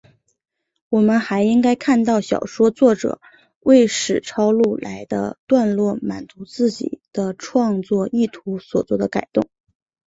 [0.89, 3.21] 我们还应该看到小说作者
[3.59, 9.47] 为使抄录来的段落满足自己的创作意图所作的改动。